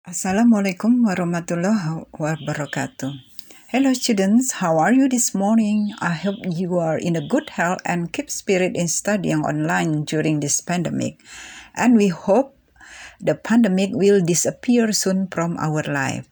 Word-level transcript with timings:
Assalamualaikum 0.00 1.04
warahmatullahi 1.04 2.08
wabarakatuh. 2.16 3.20
Hello 3.68 3.92
students, 3.92 4.64
how 4.64 4.80
are 4.80 4.96
you 4.96 5.12
this 5.12 5.36
morning? 5.36 5.92
I 6.00 6.16
hope 6.16 6.40
you 6.48 6.80
are 6.80 6.96
in 6.96 7.20
a 7.20 7.24
good 7.28 7.52
health 7.60 7.84
and 7.84 8.08
keep 8.08 8.32
spirit 8.32 8.80
in 8.80 8.88
studying 8.88 9.44
online 9.44 10.08
during 10.08 10.40
this 10.40 10.64
pandemic. 10.64 11.20
And 11.76 12.00
we 12.00 12.08
hope 12.08 12.56
the 13.20 13.36
pandemic 13.36 13.92
will 13.92 14.24
disappear 14.24 14.88
soon 14.96 15.28
from 15.28 15.60
our 15.60 15.84
life. 15.84 16.24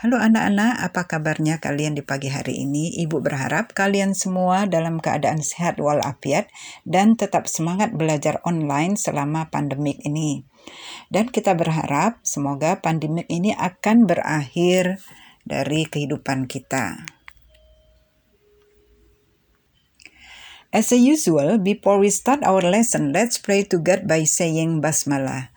Halo 0.00 0.16
anak-anak, 0.16 0.80
apa 0.80 1.04
kabarnya 1.04 1.60
kalian 1.60 2.00
di 2.00 2.02
pagi 2.02 2.32
hari 2.32 2.64
ini? 2.64 3.04
Ibu 3.04 3.20
berharap 3.20 3.76
kalian 3.76 4.16
semua 4.16 4.64
dalam 4.64 4.96
keadaan 4.96 5.44
sehat 5.44 5.76
walafiat 5.76 6.48
dan 6.88 7.20
tetap 7.20 7.52
semangat 7.52 7.92
belajar 7.92 8.40
online 8.48 8.96
selama 8.96 9.52
pandemik 9.52 10.00
ini. 10.08 10.48
Dan 11.10 11.26
kita 11.30 11.54
berharap 11.58 12.22
semoga 12.22 12.78
pandemi 12.78 13.26
ini 13.26 13.50
akan 13.56 14.06
berakhir 14.06 15.02
dari 15.42 15.82
kehidupan 15.86 16.46
kita. 16.46 17.06
As 20.70 20.94
usual, 20.94 21.58
before 21.58 21.98
we 21.98 22.14
start 22.14 22.46
our 22.46 22.62
lesson, 22.62 23.10
let's 23.10 23.42
pray 23.42 23.66
to 23.66 23.82
God 23.82 24.06
by 24.06 24.22
saying 24.22 24.78
basmalah. 24.78 25.50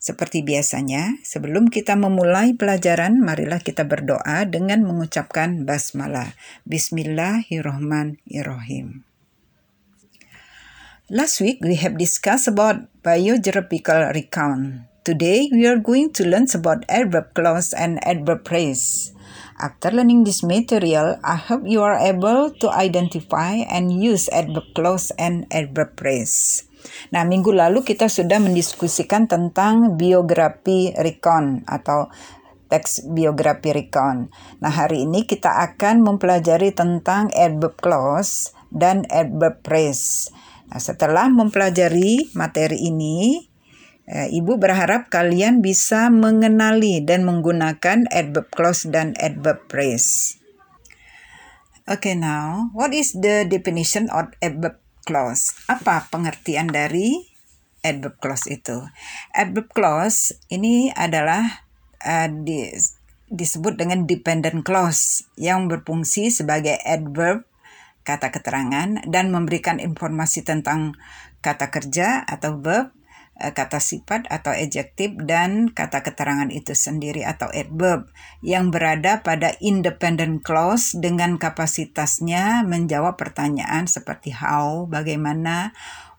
Seperti 0.00 0.40
biasanya, 0.40 1.20
sebelum 1.26 1.68
kita 1.68 1.92
memulai 1.92 2.56
pelajaran, 2.56 3.20
marilah 3.20 3.60
kita 3.60 3.84
berdoa 3.84 4.48
dengan 4.48 4.80
mengucapkan 4.80 5.68
basmalah. 5.68 6.32
Bismillahirrahmanirrahim. 6.64 9.04
Last 11.06 11.38
week 11.38 11.62
we 11.62 11.78
have 11.78 12.02
discussed 12.02 12.50
about 12.50 12.90
biogeographical 13.06 14.10
recount. 14.10 14.90
Today 15.06 15.46
we 15.54 15.62
are 15.62 15.78
going 15.78 16.10
to 16.18 16.26
learn 16.26 16.50
about 16.50 16.82
adverb 16.90 17.30
clause 17.30 17.70
and 17.70 18.02
adverb 18.02 18.42
phrase. 18.42 19.14
After 19.54 19.94
learning 19.94 20.26
this 20.26 20.42
material, 20.42 21.14
I 21.22 21.38
hope 21.38 21.62
you 21.62 21.86
are 21.86 21.94
able 21.94 22.50
to 22.58 22.66
identify 22.74 23.62
and 23.70 23.94
use 24.02 24.26
adverb 24.34 24.74
clause 24.74 25.14
and 25.14 25.46
adverb 25.54 25.94
phrase. 25.94 26.66
Nah, 27.14 27.22
minggu 27.22 27.54
lalu 27.54 27.86
kita 27.86 28.10
sudah 28.10 28.42
mendiskusikan 28.42 29.30
tentang 29.30 29.94
biografi 29.94 30.90
recount 30.98 31.70
atau 31.70 32.10
teks 32.66 33.06
biografi 33.14 33.70
recount. 33.70 34.34
Nah, 34.58 34.74
hari 34.74 35.06
ini 35.06 35.22
kita 35.22 35.70
akan 35.70 36.02
mempelajari 36.02 36.74
tentang 36.74 37.30
adverb 37.30 37.78
clause 37.78 38.50
dan 38.74 39.06
adverb 39.06 39.62
phrase. 39.62 40.34
Nah, 40.66 40.82
setelah 40.82 41.30
mempelajari 41.30 42.34
materi 42.34 42.90
ini, 42.90 43.46
eh, 44.10 44.28
Ibu 44.30 44.58
berharap 44.58 45.10
kalian 45.10 45.62
bisa 45.62 46.10
mengenali 46.10 47.02
dan 47.02 47.22
menggunakan 47.22 48.06
adverb 48.10 48.50
clause 48.50 48.86
dan 48.90 49.14
adverb 49.18 49.62
phrase. 49.70 50.38
Okay, 51.86 52.18
now, 52.18 52.74
what 52.74 52.90
is 52.90 53.14
the 53.14 53.46
definition 53.46 54.10
of 54.10 54.34
adverb 54.42 54.82
clause? 55.06 55.54
Apa 55.70 56.10
pengertian 56.10 56.66
dari 56.66 57.22
adverb 57.86 58.18
clause 58.18 58.50
itu? 58.50 58.82
Adverb 59.30 59.70
clause 59.70 60.34
ini 60.50 60.90
adalah 60.90 61.62
uh, 62.02 62.26
di, 62.26 62.74
disebut 63.30 63.78
dengan 63.78 64.02
dependent 64.02 64.66
clause 64.66 65.30
yang 65.38 65.70
berfungsi 65.70 66.34
sebagai 66.34 66.74
adverb 66.82 67.46
kata 68.06 68.30
keterangan 68.30 69.02
dan 69.10 69.34
memberikan 69.34 69.82
informasi 69.82 70.46
tentang 70.46 70.94
kata 71.42 71.74
kerja 71.74 72.22
atau 72.22 72.62
verb, 72.62 72.94
eh, 73.42 73.50
kata 73.50 73.82
sifat 73.82 74.30
atau 74.30 74.54
adjektif 74.54 75.18
dan 75.18 75.74
kata 75.74 76.06
keterangan 76.06 76.48
itu 76.54 76.72
sendiri 76.72 77.26
atau 77.26 77.50
adverb 77.50 78.06
yang 78.46 78.70
berada 78.70 79.26
pada 79.26 79.58
independent 79.58 80.46
clause 80.46 80.94
dengan 80.94 81.34
kapasitasnya 81.36 82.62
menjawab 82.62 83.18
pertanyaan 83.18 83.90
seperti 83.90 84.30
how, 84.30 84.86
bagaimana, 84.86 85.74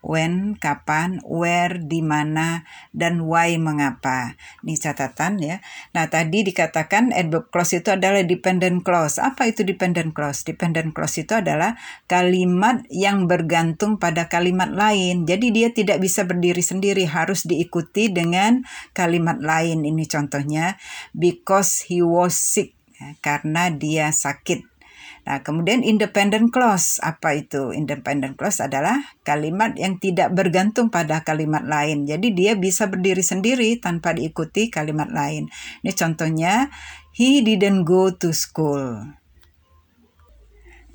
when, 0.05 0.55
kapan, 0.57 1.19
where, 1.25 1.75
di 1.77 1.99
mana, 1.99 2.63
dan 2.95 3.25
why, 3.25 3.57
mengapa. 3.59 4.39
Ini 4.63 4.77
catatan 4.77 5.41
ya. 5.41 5.59
Nah, 5.91 6.07
tadi 6.07 6.45
dikatakan 6.45 7.11
adverb 7.11 7.49
clause 7.51 7.79
itu 7.79 7.91
adalah 7.91 8.23
dependent 8.23 8.85
clause. 8.85 9.19
Apa 9.19 9.49
itu 9.49 9.65
dependent 9.67 10.13
clause? 10.13 10.45
Dependent 10.47 10.95
clause 10.95 11.21
itu 11.21 11.33
adalah 11.35 11.75
kalimat 12.05 12.85
yang 12.93 13.25
bergantung 13.25 13.99
pada 13.99 14.31
kalimat 14.31 14.71
lain. 14.71 15.27
Jadi 15.27 15.51
dia 15.51 15.69
tidak 15.73 15.99
bisa 15.99 16.23
berdiri 16.23 16.61
sendiri, 16.61 17.03
harus 17.09 17.43
diikuti 17.43 18.09
dengan 18.13 18.63
kalimat 18.95 19.41
lain. 19.41 19.83
Ini 19.83 20.03
contohnya, 20.07 20.79
because 21.11 21.87
he 21.89 21.99
was 21.99 22.37
sick. 22.37 22.77
Ya, 22.97 23.13
karena 23.21 23.69
dia 23.69 24.09
sakit 24.09 24.76
Nah, 25.27 25.43
kemudian 25.43 25.83
independent 25.83 26.55
clause, 26.55 27.03
apa 27.03 27.35
itu? 27.35 27.75
Independent 27.75 28.39
clause 28.39 28.63
adalah 28.63 29.11
kalimat 29.27 29.75
yang 29.75 29.99
tidak 29.99 30.31
bergantung 30.31 30.87
pada 30.87 31.19
kalimat 31.27 31.67
lain. 31.67 32.07
Jadi 32.07 32.31
dia 32.31 32.55
bisa 32.55 32.87
berdiri 32.87 33.19
sendiri 33.19 33.75
tanpa 33.75 34.15
diikuti 34.15 34.71
kalimat 34.71 35.11
lain. 35.11 35.51
Ini 35.83 35.91
contohnya, 35.91 36.71
he 37.11 37.43
didn't 37.43 37.83
go 37.83 38.07
to 38.07 38.31
school. 38.31 39.03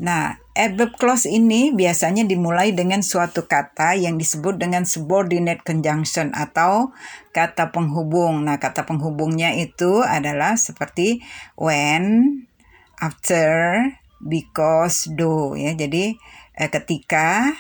Nah, 0.01 0.41
adverb 0.57 0.97
clause 0.97 1.29
ini 1.29 1.69
biasanya 1.69 2.25
dimulai 2.25 2.73
dengan 2.73 3.05
suatu 3.05 3.45
kata 3.45 4.01
yang 4.01 4.17
disebut 4.17 4.57
dengan 4.57 4.89
subordinate 4.89 5.61
conjunction 5.61 6.33
atau 6.33 6.97
kata 7.37 7.69
penghubung. 7.69 8.49
Nah, 8.49 8.57
kata 8.57 8.89
penghubungnya 8.89 9.53
itu 9.61 10.01
adalah 10.01 10.57
seperti 10.57 11.21
when, 11.61 12.33
after, 12.97 13.93
because 14.23 15.11
do 15.11 15.59
ya. 15.59 15.75
Jadi 15.75 16.17
eh, 16.57 16.71
ketika 16.71 17.53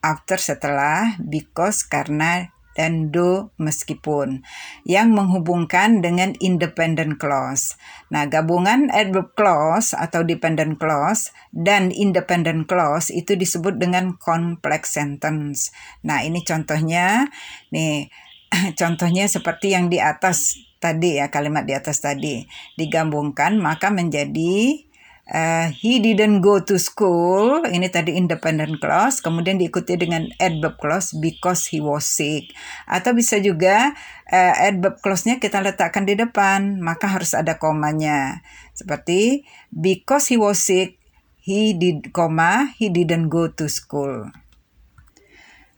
after 0.00 0.38
setelah 0.38 1.18
because 1.18 1.82
karena 1.82 2.54
dan 2.78 3.10
do 3.10 3.50
meskipun 3.58 4.46
yang 4.86 5.10
menghubungkan 5.10 5.98
dengan 5.98 6.38
independent 6.38 7.18
clause. 7.18 7.74
Nah, 8.14 8.30
gabungan 8.30 8.86
adverb 8.94 9.34
clause 9.34 9.98
atau 9.98 10.22
dependent 10.22 10.78
clause 10.78 11.34
dan 11.50 11.90
independent 11.90 12.70
clause 12.70 13.10
itu 13.10 13.34
disebut 13.34 13.82
dengan 13.82 14.14
complex 14.22 14.94
sentence. 14.94 15.74
Nah, 16.06 16.22
ini 16.22 16.46
contohnya 16.46 17.26
nih 17.74 18.06
contohnya 18.80 19.26
seperti 19.26 19.74
yang 19.74 19.90
di 19.90 19.98
atas 19.98 20.54
tadi 20.78 21.18
ya 21.18 21.26
kalimat 21.34 21.66
di 21.66 21.74
atas 21.74 21.98
tadi 21.98 22.46
digabungkan 22.78 23.58
maka 23.58 23.90
menjadi 23.90 24.86
uh, 25.28 25.68
he 25.72 26.00
didn't 26.00 26.40
go 26.40 26.60
to 26.60 26.80
school. 26.80 27.64
Ini 27.64 27.88
tadi 27.92 28.16
independent 28.16 28.80
clause 28.80 29.20
kemudian 29.20 29.60
diikuti 29.60 29.94
dengan 30.00 30.28
adverb 30.40 30.80
clause 30.80 31.12
because 31.16 31.68
he 31.68 31.78
was 31.78 32.08
sick. 32.08 32.52
Atau 32.88 33.12
bisa 33.12 33.36
juga 33.38 33.92
uh, 34.28 34.54
adverb 34.56 35.00
clause-nya 35.04 35.38
kita 35.38 35.60
letakkan 35.60 36.08
di 36.08 36.16
depan. 36.16 36.80
Maka 36.80 37.08
harus 37.08 37.36
ada 37.36 37.60
komanya. 37.60 38.40
Seperti 38.72 39.44
because 39.72 40.32
he 40.32 40.36
was 40.40 40.60
sick 40.60 40.98
he 41.38 41.72
did 41.72 42.12
koma 42.12 42.76
he 42.76 42.92
didn't 42.92 43.32
go 43.32 43.48
to 43.48 43.68
school. 43.68 44.28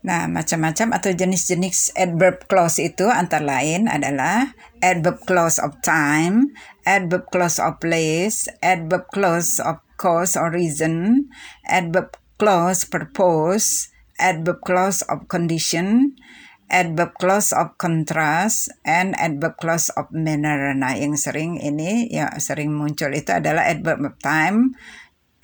Nah, 0.00 0.24
macam-macam 0.32 0.96
atau 0.96 1.12
jenis-jenis 1.12 1.92
adverb 1.92 2.48
clause 2.48 2.80
itu 2.80 3.04
antara 3.12 3.60
lain 3.60 3.84
adalah 3.84 4.56
adverb 4.80 5.20
clause 5.28 5.60
of 5.60 5.76
time, 5.84 6.56
adverb 6.86 7.28
clause 7.28 7.60
of 7.60 7.80
place, 7.80 8.48
adverb 8.62 9.08
clause 9.12 9.60
of 9.60 9.80
cause 10.00 10.36
or 10.36 10.48
reason, 10.48 11.28
adverb 11.68 12.16
clause 12.40 12.88
purpose, 12.88 13.92
adverb 14.16 14.64
clause 14.64 15.04
of 15.08 15.28
condition, 15.28 16.16
adverb 16.72 17.12
clause 17.20 17.52
of 17.52 17.76
contrast, 17.76 18.72
and 18.86 19.12
adverb 19.20 19.60
clause 19.60 19.92
of 19.92 20.08
manner. 20.14 20.72
Nah, 20.72 20.96
yang 20.96 21.20
sering 21.20 21.60
ini 21.60 22.08
ya 22.08 22.32
sering 22.40 22.72
muncul 22.72 23.12
itu 23.12 23.34
adalah 23.34 23.68
adverb 23.68 24.00
of 24.06 24.16
time, 24.22 24.72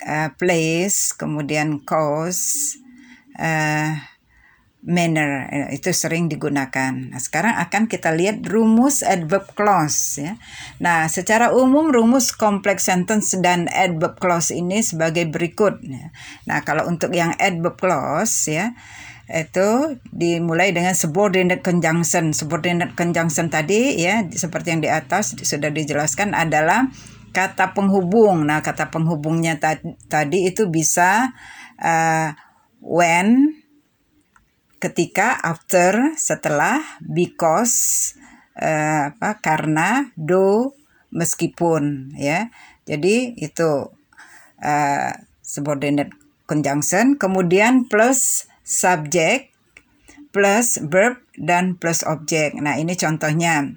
uh, 0.01 0.33
place, 0.41 1.13
kemudian 1.13 1.85
cause, 1.85 2.75
uh, 3.37 3.93
manner 4.85 5.49
eh, 5.49 5.67
itu 5.73 5.89
sering 5.89 6.29
digunakan. 6.29 6.93
Nah, 6.93 7.17
sekarang 7.17 7.57
akan 7.57 7.89
kita 7.89 8.13
lihat 8.13 8.45
rumus 8.45 9.01
adverb 9.01 9.49
clause 9.57 10.21
ya. 10.21 10.37
Nah, 10.77 11.09
secara 11.09 11.49
umum 11.51 11.89
rumus 11.89 12.29
complex 12.29 12.85
sentence 12.85 13.33
dan 13.41 13.65
adverb 13.73 14.21
clause 14.21 14.53
ini 14.53 14.85
sebagai 14.85 15.25
berikut 15.25 15.81
ya. 15.81 16.13
Nah, 16.45 16.61
kalau 16.61 16.85
untuk 16.85 17.11
yang 17.17 17.33
adverb 17.41 17.81
clause 17.81 18.53
ya 18.53 18.77
itu 19.27 19.99
dimulai 20.15 20.71
dengan 20.71 20.95
subordinate 20.95 21.59
conjunction. 21.59 22.31
Subordinate 22.31 22.95
conjunction 22.95 23.51
tadi 23.51 23.99
ya 23.99 24.23
seperti 24.23 24.77
yang 24.77 24.81
di 24.85 24.87
atas 24.87 25.35
sudah 25.35 25.67
dijelaskan 25.67 26.31
adalah 26.31 26.87
kata 27.35 27.75
penghubung. 27.75 28.47
Nah, 28.47 28.63
kata 28.63 28.87
penghubungnya 28.87 29.59
tadi 30.07 30.47
itu 30.47 30.71
bisa 30.71 31.33
uh, 31.81 32.31
when 32.79 33.56
ketika 34.77 35.37
after 35.41 36.13
setelah 36.17 36.81
because 37.01 38.13
uh, 38.57 39.13
apa 39.13 39.41
karena 39.41 40.13
do 40.17 40.73
meskipun 41.13 42.13
ya. 42.17 42.49
Jadi 42.87 43.35
itu 43.35 43.91
uh, 44.63 45.11
subordinate 45.43 46.15
conjunction 46.47 47.19
kemudian 47.19 47.91
plus 47.91 48.47
subject 48.63 49.51
plus 50.31 50.79
verb 50.79 51.19
dan 51.35 51.75
plus 51.75 52.03
objek. 52.05 52.55
Nah, 52.59 52.77
ini 52.77 52.93
contohnya 52.93 53.73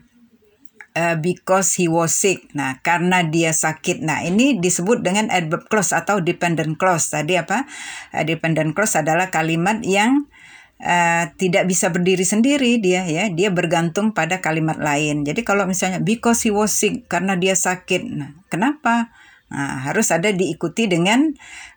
uh, 0.95 1.17
because 1.19 1.79
he 1.79 1.87
was 1.87 2.15
sick. 2.15 2.51
Nah, 2.53 2.79
karena 2.83 3.23
dia 3.27 3.55
sakit. 3.55 4.03
Nah, 4.03 4.23
ini 4.27 4.59
disebut 4.59 5.01
dengan 5.01 5.31
adverb 5.31 5.67
clause 5.71 5.95
atau 5.95 6.19
dependent 6.21 6.77
clause. 6.77 7.11
Tadi 7.11 7.39
apa? 7.39 7.65
Uh, 8.13 8.25
dependent 8.27 8.75
clause 8.75 8.99
adalah 8.99 9.31
kalimat 9.33 9.83
yang 9.87 10.29
uh, 10.81 11.25
tidak 11.37 11.69
bisa 11.69 11.93
berdiri 11.93 12.25
sendiri 12.25 12.81
dia 12.81 13.05
ya. 13.07 13.29
Dia 13.29 13.53
bergantung 13.53 14.17
pada 14.17 14.41
kalimat 14.41 14.81
lain. 14.81 15.23
Jadi 15.23 15.45
kalau 15.45 15.69
misalnya 15.69 16.01
because 16.01 16.43
he 16.45 16.51
was 16.51 16.73
sick 16.73 17.07
karena 17.07 17.37
dia 17.37 17.53
sakit. 17.55 18.03
Nah 18.09 18.31
kenapa 18.49 19.13
Nah, 19.51 19.83
harus 19.83 20.15
ada 20.15 20.31
diikuti 20.31 20.87
dengan 20.87 21.27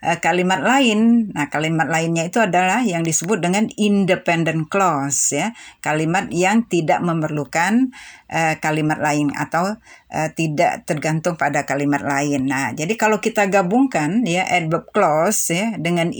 uh, 0.06 0.18
kalimat 0.22 0.62
lain. 0.62 1.34
Nah, 1.34 1.50
kalimat 1.50 1.90
lainnya 1.90 2.30
itu 2.30 2.38
adalah 2.38 2.86
yang 2.86 3.02
disebut 3.02 3.42
dengan 3.42 3.66
independent 3.82 4.70
clause 4.70 5.34
ya. 5.34 5.58
Kalimat 5.82 6.30
yang 6.30 6.70
tidak 6.70 7.02
memerlukan 7.02 7.90
uh, 8.30 8.62
kalimat 8.62 9.02
lain 9.02 9.34
atau 9.34 9.74
uh, 10.14 10.30
tidak 10.38 10.86
tergantung 10.86 11.34
pada 11.34 11.66
kalimat 11.66 12.06
lain. 12.06 12.46
Nah, 12.46 12.78
jadi 12.78 12.94
kalau 12.94 13.18
kita 13.18 13.50
gabungkan 13.50 14.22
ya 14.22 14.46
adverb 14.46 14.94
clause 14.94 15.50
ya 15.50 15.74
dengan 15.74 16.14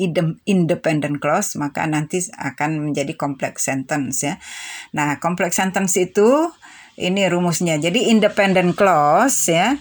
independent 0.50 1.22
clause 1.22 1.54
maka 1.62 1.86
nanti 1.86 2.18
akan 2.34 2.90
menjadi 2.90 3.14
complex 3.14 3.70
sentence 3.70 4.26
ya. 4.26 4.42
Nah, 4.98 5.22
complex 5.22 5.62
sentence 5.62 6.02
itu 6.02 6.50
ini 6.98 7.30
rumusnya. 7.30 7.78
Jadi 7.78 8.10
independent 8.10 8.74
clause 8.74 9.54
ya 9.54 9.78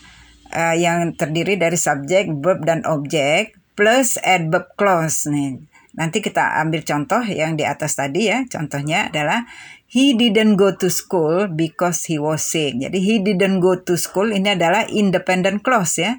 uh, 0.52 0.76
yang 0.76 1.16
terdiri 1.16 1.56
dari 1.56 1.74
subjek, 1.74 2.30
verb 2.38 2.62
dan 2.62 2.84
objek 2.84 3.56
plus 3.72 4.20
adverb 4.20 4.76
clause 4.76 5.26
nih. 5.26 5.58
Nanti 5.92 6.24
kita 6.24 6.60
ambil 6.60 6.84
contoh 6.84 7.20
yang 7.24 7.56
di 7.56 7.68
atas 7.68 7.96
tadi 7.96 8.32
ya. 8.32 8.44
Contohnya 8.48 9.12
adalah 9.12 9.44
he 9.92 10.16
didn't 10.16 10.56
go 10.56 10.72
to 10.72 10.88
school 10.88 11.52
because 11.52 12.08
he 12.08 12.16
was 12.16 12.40
sick. 12.40 12.80
Jadi 12.80 12.96
he 12.96 13.20
didn't 13.20 13.60
go 13.60 13.76
to 13.76 14.00
school 14.00 14.32
ini 14.32 14.56
adalah 14.56 14.88
independent 14.88 15.60
clause 15.60 16.00
ya. 16.00 16.16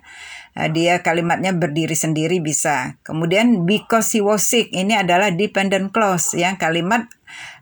Uh, 0.54 0.70
dia 0.70 1.02
kalimatnya 1.02 1.50
berdiri 1.50 1.98
sendiri 1.98 2.38
bisa. 2.38 3.02
Kemudian 3.02 3.66
because 3.66 4.14
he 4.14 4.22
was 4.22 4.46
sick 4.46 4.70
ini 4.70 4.94
adalah 4.94 5.34
dependent 5.34 5.90
clause 5.90 6.38
yang 6.38 6.62
kalimat 6.62 7.10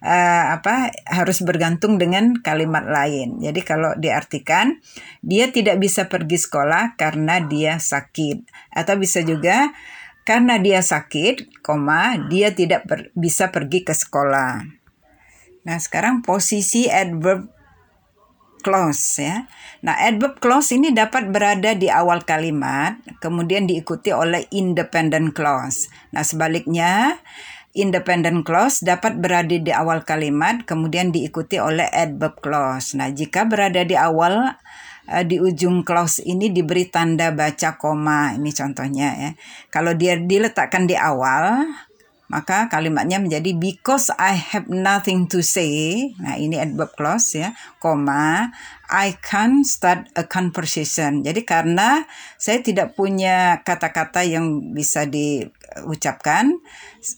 uh, 0.03 0.59
apa 0.59 0.91
harus 1.07 1.39
bergantung 1.39 1.95
dengan 1.95 2.35
kalimat 2.43 2.83
lain. 2.83 3.39
Jadi 3.39 3.61
kalau 3.63 3.95
diartikan 3.95 4.83
dia 5.23 5.47
tidak 5.49 5.79
bisa 5.79 6.11
pergi 6.11 6.35
sekolah 6.35 6.99
karena 6.99 7.39
dia 7.39 7.79
sakit 7.79 8.43
atau 8.75 8.99
bisa 8.99 9.23
juga 9.23 9.71
karena 10.21 10.61
dia 10.61 10.85
sakit, 10.85 11.63
koma 11.65 12.15
dia 12.29 12.53
tidak 12.53 12.85
per, 12.85 13.09
bisa 13.17 13.49
pergi 13.49 13.81
ke 13.81 13.93
sekolah. 13.95 14.61
Nah, 15.65 15.77
sekarang 15.77 16.25
posisi 16.25 16.89
adverb 16.89 17.49
clause 18.61 19.19
ya. 19.19 19.49
Nah, 19.81 19.97
adverb 19.97 20.37
clause 20.37 20.77
ini 20.77 20.93
dapat 20.93 21.33
berada 21.33 21.73
di 21.73 21.89
awal 21.89 22.21
kalimat, 22.21 23.01
kemudian 23.17 23.65
diikuti 23.65 24.13
oleh 24.13 24.45
independent 24.53 25.33
clause. 25.33 25.89
Nah, 26.13 26.21
sebaliknya 26.21 27.17
Independent 27.71 28.43
clause 28.43 28.83
dapat 28.83 29.15
berada 29.23 29.55
di 29.55 29.71
awal 29.71 30.03
kalimat, 30.03 30.67
kemudian 30.67 31.15
diikuti 31.15 31.55
oleh 31.55 31.87
adverb 31.87 32.43
clause. 32.43 32.99
Nah, 32.99 33.07
jika 33.15 33.47
berada 33.47 33.87
di 33.87 33.95
awal, 33.95 34.59
uh, 35.07 35.23
di 35.23 35.39
ujung 35.39 35.87
clause 35.87 36.19
ini 36.19 36.51
diberi 36.51 36.91
tanda 36.91 37.31
baca 37.31 37.79
koma. 37.79 38.35
Ini 38.35 38.51
contohnya 38.51 39.09
ya. 39.15 39.31
Kalau 39.71 39.95
dia 39.95 40.19
diletakkan 40.19 40.83
di 40.83 40.99
awal, 40.99 41.63
maka 42.31 42.71
kalimatnya 42.71 43.19
menjadi 43.19 43.51
because 43.59 44.07
I 44.15 44.39
have 44.39 44.71
nothing 44.71 45.27
to 45.35 45.43
say. 45.43 46.07
Nah, 46.15 46.39
ini 46.39 46.55
adverb 46.55 46.95
clause 46.95 47.35
ya, 47.35 47.51
koma 47.83 48.55
I 48.87 49.19
can 49.19 49.67
start 49.67 50.07
a 50.15 50.23
conversation. 50.23 51.27
Jadi 51.27 51.43
karena 51.43 52.07
saya 52.39 52.63
tidak 52.63 52.95
punya 52.95 53.59
kata-kata 53.67 54.23
yang 54.23 54.71
bisa 54.71 55.03
diucapkan, 55.03 56.55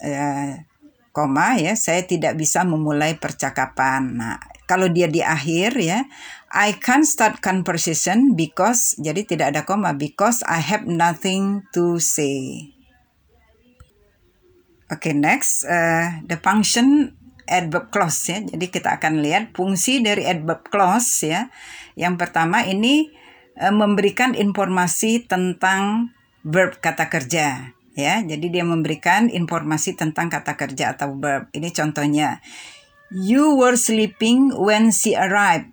eh, 0.02 0.66
koma 1.14 1.62
ya, 1.62 1.78
saya 1.78 2.02
tidak 2.10 2.34
bisa 2.34 2.66
memulai 2.66 3.14
percakapan. 3.14 4.18
Nah, 4.18 4.42
kalau 4.66 4.90
dia 4.90 5.06
di 5.06 5.22
akhir 5.22 5.78
ya, 5.78 6.10
I 6.50 6.74
can 6.82 7.06
start 7.06 7.42
conversation 7.42 8.34
because 8.34 8.98
jadi 8.98 9.22
tidak 9.30 9.54
ada 9.54 9.62
koma 9.62 9.94
because 9.94 10.42
I 10.50 10.58
have 10.58 10.90
nothing 10.90 11.70
to 11.78 12.02
say. 12.02 12.73
Oke, 14.92 15.10
okay, 15.10 15.14
next 15.16 15.64
uh, 15.64 16.20
the 16.28 16.36
function 16.36 17.16
adverb 17.48 17.92
clause 17.92 18.32
ya. 18.32 18.40
Jadi 18.44 18.66
kita 18.72 19.00
akan 19.00 19.24
lihat 19.24 19.56
fungsi 19.56 20.04
dari 20.04 20.28
adverb 20.28 20.68
clause 20.68 21.28
ya. 21.28 21.52
Yang 21.94 22.16
pertama 22.26 22.64
ini 22.66 23.12
e, 23.54 23.68
memberikan 23.70 24.34
informasi 24.34 25.28
tentang 25.28 26.14
verb 26.44 26.80
kata 26.80 27.08
kerja 27.12 27.76
ya. 27.94 28.16
Jadi 28.24 28.46
dia 28.50 28.66
memberikan 28.66 29.28
informasi 29.30 29.96
tentang 29.96 30.32
kata 30.32 30.56
kerja 30.56 30.96
atau 30.96 31.16
verb. 31.16 31.52
Ini 31.54 31.70
contohnya. 31.72 32.40
You 33.14 33.54
were 33.54 33.78
sleeping 33.78 34.58
when 34.58 34.90
she 34.90 35.14
arrived. 35.14 35.70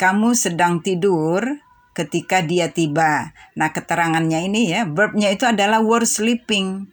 Kamu 0.00 0.32
sedang 0.32 0.80
tidur 0.80 1.44
ketika 1.92 2.40
dia 2.40 2.72
tiba. 2.72 3.36
Nah, 3.58 3.74
keterangannya 3.74 4.46
ini 4.48 4.72
ya, 4.72 4.88
verbnya 4.88 5.28
itu 5.28 5.44
adalah 5.44 5.84
were 5.84 6.08
sleeping. 6.08 6.88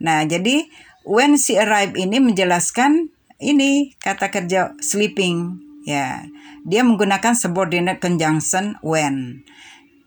Nah, 0.00 0.24
jadi 0.24 0.64
when 1.04 1.36
she 1.36 1.60
arrived 1.60 1.94
ini 2.00 2.18
menjelaskan 2.18 3.12
ini 3.38 3.92
kata 4.00 4.32
kerja 4.32 4.74
sleeping 4.80 5.60
ya. 5.84 6.24
Dia 6.64 6.80
menggunakan 6.80 7.36
subordinate 7.36 8.00
conjunction 8.00 8.80
when 8.80 9.44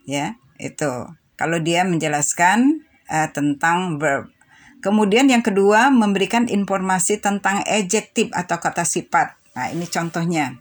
ya 0.10 0.36
itu. 0.58 1.14
Kalau 1.38 1.62
dia 1.62 1.86
menjelaskan 1.86 2.82
uh, 3.14 3.30
tentang 3.30 4.02
verb. 4.02 4.34
Kemudian 4.82 5.30
yang 5.30 5.46
kedua 5.46 5.94
memberikan 5.94 6.50
informasi 6.50 7.22
tentang 7.22 7.62
adjective 7.66 8.34
atau 8.34 8.58
kata 8.58 8.86
sifat. 8.86 9.38
Nah 9.54 9.70
ini 9.70 9.86
contohnya. 9.86 10.58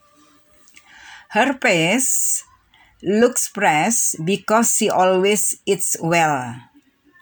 Her 1.33 1.57
face 1.57 2.45
looks 3.01 3.49
fresh 3.49 4.17
because 4.21 4.73
she 4.73 4.89
always 4.89 5.61
eats 5.69 5.97
well 6.01 6.57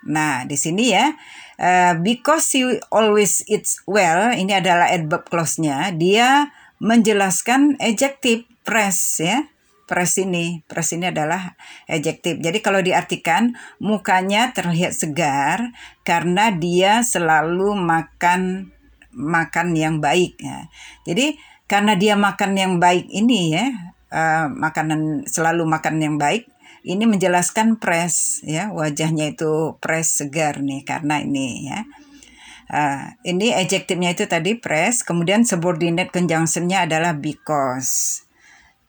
nah 0.05 0.45
di 0.45 0.57
sini 0.61 0.93
ya 0.93 1.13
Uh, 1.55 1.95
because 2.03 2.51
he 2.51 2.67
always 2.91 3.47
eats 3.47 3.79
well, 3.87 4.35
ini 4.35 4.59
adalah 4.59 4.91
adverb 4.91 5.31
clause-nya. 5.31 5.95
Dia 5.95 6.51
menjelaskan 6.83 7.79
adjective 7.79 8.43
press 8.67 9.23
ya. 9.23 9.47
Press 9.85 10.17
ini, 10.17 10.65
press 10.65 10.97
ini 10.97 11.13
adalah 11.13 11.55
adjective. 11.85 12.41
Jadi 12.41 12.59
kalau 12.65 12.81
diartikan 12.81 13.53
mukanya 13.79 14.51
terlihat 14.57 14.97
segar 14.97 15.77
karena 16.03 16.49
dia 16.51 17.05
selalu 17.05 17.77
makan 17.77 18.73
makan 19.13 19.77
yang 19.77 20.01
baik 20.01 20.41
ya. 20.41 20.73
Jadi 21.05 21.37
karena 21.69 21.95
dia 22.01 22.17
makan 22.17 22.57
yang 22.57 22.73
baik 22.81 23.13
ini 23.13 23.55
ya, 23.55 23.67
uh, 24.11 24.47
makanan 24.51 25.29
selalu 25.29 25.69
makan 25.69 26.01
yang 26.01 26.17
baik, 26.17 26.49
ini 26.85 27.09
menjelaskan 27.09 27.81
press 27.81 28.45
ya 28.45 28.69
wajahnya 28.71 29.33
itu 29.33 29.81
press 29.81 30.21
segar 30.21 30.61
nih 30.61 30.85
karena 30.85 31.25
ini 31.25 31.73
ya 31.73 31.81
uh, 32.69 33.17
ini 33.25 33.57
adjektifnya 33.57 34.13
itu 34.13 34.29
tadi 34.29 34.61
press 34.61 35.01
kemudian 35.01 35.49
subordinate 35.49 36.13
conjunctionnya 36.13 36.85
adalah 36.85 37.17
because 37.17 38.25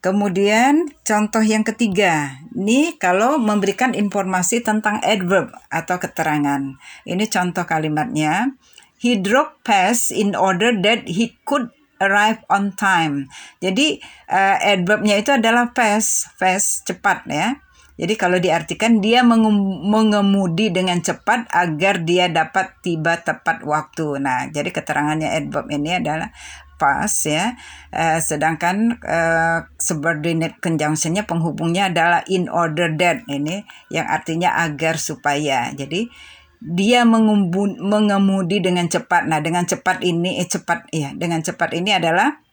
Kemudian 0.06 0.86
contoh 1.02 1.42
yang 1.42 1.66
ketiga, 1.66 2.38
ini 2.54 2.94
kalau 3.02 3.42
memberikan 3.42 3.98
informasi 3.98 4.62
tentang 4.62 5.02
adverb 5.02 5.50
atau 5.74 5.98
keterangan. 5.98 6.78
Ini 7.10 7.26
contoh 7.26 7.66
kalimatnya. 7.66 8.54
He 9.02 9.18
drove 9.18 9.58
fast 9.66 10.14
in 10.14 10.38
order 10.38 10.78
that 10.86 11.10
he 11.10 11.34
could 11.42 11.74
arrive 11.98 12.46
on 12.54 12.78
time. 12.78 13.34
Jadi 13.66 13.98
uh, 14.30 14.62
adverbnya 14.62 15.26
itu 15.26 15.34
adalah 15.34 15.74
fast, 15.74 16.30
fast 16.38 16.86
cepat 16.86 17.26
ya. 17.26 17.65
Jadi 17.96 18.14
kalau 18.20 18.38
diartikan 18.44 19.00
dia 19.00 19.24
mengemudi 19.24 20.68
dengan 20.68 21.00
cepat 21.00 21.48
agar 21.48 22.04
dia 22.04 22.28
dapat 22.28 22.76
tiba 22.84 23.16
tepat 23.24 23.64
waktu. 23.64 24.20
Nah, 24.20 24.52
jadi 24.52 24.68
keterangannya 24.68 25.32
adverb 25.32 25.72
ini 25.72 26.04
adalah 26.04 26.36
pas 26.76 27.12
ya. 27.24 27.56
Uh, 27.96 28.20
sedangkan 28.20 29.00
uh, 29.00 29.64
subordinate 29.80 30.60
conjunctionnya 30.60 31.24
penghubungnya 31.24 31.88
adalah 31.88 32.20
in 32.28 32.52
order 32.52 32.92
that 33.00 33.24
ini 33.32 33.64
yang 33.88 34.04
artinya 34.12 34.60
agar 34.60 35.00
supaya. 35.00 35.72
Jadi 35.72 36.12
dia 36.60 37.08
mengemudi 37.08 38.60
dengan 38.60 38.92
cepat. 38.92 39.24
Nah, 39.24 39.40
dengan 39.40 39.64
cepat 39.64 40.04
ini 40.04 40.44
eh 40.44 40.48
cepat 40.52 40.92
ya, 40.92 41.16
dengan 41.16 41.40
cepat 41.40 41.72
ini 41.72 41.96
adalah 41.96 42.44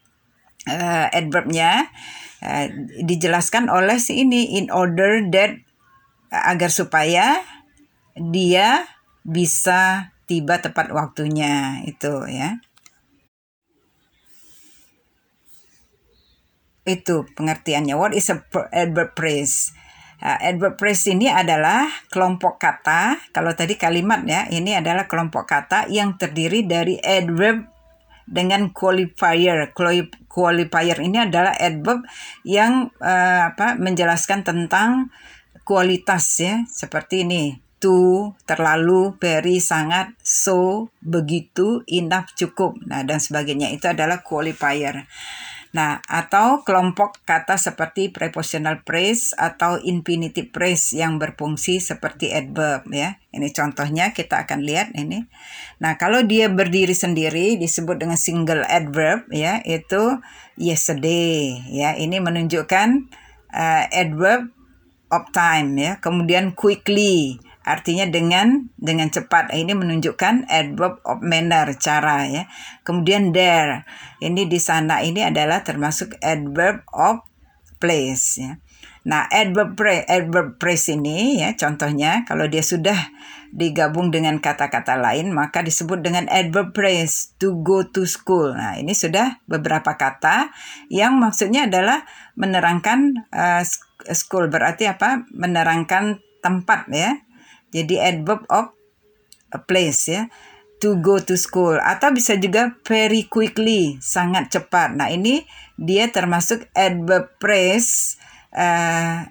uh, 0.71 1.07
adverbnya 1.11 1.91
uh, 2.43 2.67
dijelaskan 2.99 3.71
oleh 3.71 3.97
si 3.97 4.19
ini 4.21 4.59
in 4.59 4.67
order 4.67 5.23
that 5.31 5.55
agar 6.29 6.67
supaya 6.67 7.39
dia 8.19 8.83
bisa 9.23 10.11
tiba 10.27 10.59
tepat 10.59 10.91
waktunya 10.91 11.81
itu 11.87 12.27
ya. 12.27 12.59
Itu 16.83 17.23
pengertiannya. 17.39 17.95
What 17.95 18.11
is 18.11 18.27
a 18.27 18.43
adverb 18.75 19.15
phrase? 19.15 19.71
Uh, 20.19 20.39
adverb 20.39 20.75
phrase 20.75 21.15
ini 21.15 21.31
adalah 21.31 21.87
kelompok 22.11 22.59
kata. 22.59 23.31
Kalau 23.31 23.55
tadi 23.55 23.79
kalimat 23.79 24.23
ya, 24.27 24.51
ini 24.51 24.75
adalah 24.75 25.07
kelompok 25.07 25.47
kata 25.47 25.87
yang 25.87 26.19
terdiri 26.19 26.67
dari 26.67 26.99
adverb 26.99 27.72
dengan 28.27 28.71
qualifier. 28.71 29.71
Qualifier 30.27 30.97
ini 31.01 31.17
adalah 31.23 31.53
adverb 31.57 32.03
yang 32.47 32.91
uh, 32.99 33.53
apa 33.53 33.75
menjelaskan 33.77 34.43
tentang 34.43 35.13
kualitas 35.63 36.25
ya, 36.43 36.63
seperti 36.67 37.23
ini 37.23 37.63
to, 37.83 38.31
terlalu, 38.47 39.11
very, 39.19 39.59
sangat, 39.59 40.15
so, 40.23 40.87
begitu, 41.03 41.83
enough, 41.91 42.31
cukup. 42.31 42.79
Nah, 42.87 43.03
dan 43.03 43.19
sebagainya 43.19 43.75
itu 43.75 43.91
adalah 43.91 44.23
qualifier. 44.23 45.03
Nah, 45.73 46.05
atau 46.05 46.61
kelompok 46.61 47.25
kata 47.25 47.57
seperti 47.57 48.13
prepositional 48.13 48.85
phrase 48.85 49.33
atau 49.33 49.81
infinitive 49.81 50.53
phrase 50.53 50.93
yang 50.93 51.17
berfungsi 51.17 51.81
seperti 51.81 52.29
adverb 52.29 52.85
ya. 52.93 53.17
Ini 53.33 53.49
contohnya 53.49 54.13
kita 54.13 54.45
akan 54.45 54.61
lihat 54.61 54.93
ini. 54.93 55.25
Nah, 55.81 55.97
kalau 55.97 56.21
dia 56.21 56.45
berdiri 56.53 56.93
sendiri 56.93 57.57
disebut 57.57 57.97
dengan 57.97 58.21
single 58.21 58.61
adverb 58.69 59.25
ya, 59.33 59.65
itu 59.65 60.21
yesterday 60.61 61.57
ya. 61.73 61.97
Ini 61.97 62.21
menunjukkan 62.21 63.09
uh, 63.49 63.83
adverb 63.89 64.53
of 65.09 65.25
time 65.33 65.73
ya. 65.73 65.97
Kemudian 65.97 66.53
quickly 66.53 67.41
artinya 67.63 68.05
dengan 68.07 68.69
dengan 68.75 69.09
cepat. 69.09 69.55
Ini 69.55 69.73
menunjukkan 69.73 70.51
adverb 70.51 70.99
of 71.07 71.23
manner 71.23 71.71
cara 71.79 72.27
ya. 72.27 72.43
Kemudian 72.83 73.31
there. 73.31 73.87
Ini 74.19 74.47
di 74.47 74.59
sana 74.59 75.01
ini 75.01 75.23
adalah 75.23 75.63
termasuk 75.63 76.19
adverb 76.19 76.83
of 76.91 77.23
place 77.79 78.39
ya. 78.39 78.59
Nah 79.03 79.27
adverb 79.27 79.75
pre, 79.75 80.07
adverb 80.07 80.55
phrase 80.63 80.95
ini 80.95 81.43
ya 81.43 81.51
contohnya 81.59 82.23
kalau 82.23 82.47
dia 82.47 82.63
sudah 82.63 82.95
digabung 83.51 84.09
dengan 84.09 84.39
kata-kata 84.39 84.95
lain 84.95 85.35
maka 85.35 85.59
disebut 85.61 85.99
dengan 85.99 86.25
adverb 86.31 86.71
phrase 86.71 87.35
to 87.35 87.59
go 87.63 87.83
to 87.83 88.07
school. 88.07 88.55
Nah 88.55 88.79
ini 88.79 88.95
sudah 88.95 89.43
beberapa 89.43 89.99
kata 89.99 90.55
yang 90.87 91.19
maksudnya 91.19 91.67
adalah 91.67 92.07
menerangkan 92.39 93.27
uh, 93.35 93.63
school. 94.15 94.47
Berarti 94.47 94.87
apa? 94.87 95.27
Menerangkan 95.35 96.23
tempat 96.39 96.87
ya 96.91 97.19
jadi 97.73 98.13
adverb 98.13 98.45
of 98.53 98.71
a 99.49 99.59
place 99.59 100.07
ya. 100.07 100.29
To 100.83 100.99
go 100.99 101.15
to 101.15 101.39
school 101.39 101.79
atau 101.79 102.11
bisa 102.11 102.35
juga 102.35 102.75
very 102.83 103.31
quickly, 103.31 103.95
sangat 104.03 104.51
cepat. 104.51 104.99
Nah, 104.99 105.07
ini 105.07 105.47
dia 105.79 106.11
termasuk 106.11 106.67
adverb 106.75 107.31
phrase 107.39 108.19
uh, 108.51 109.23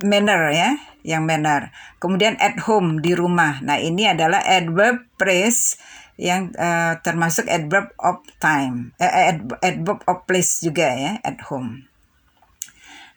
manner 0.00 0.48
ya, 0.48 0.80
yang 1.04 1.28
manner. 1.28 1.76
Kemudian 2.00 2.40
at 2.40 2.56
home 2.64 3.04
di 3.04 3.12
rumah. 3.12 3.60
Nah, 3.60 3.84
ini 3.84 4.08
adalah 4.08 4.40
adverb 4.48 5.04
phrase 5.20 5.76
yang 6.16 6.56
uh, 6.56 6.96
termasuk 7.04 7.52
adverb 7.52 7.92
of 8.00 8.24
time, 8.40 8.96
eh, 8.96 9.36
adverb 9.60 10.00
of 10.08 10.24
place 10.24 10.64
juga 10.64 10.88
ya, 10.88 11.12
at 11.20 11.36
home. 11.52 11.91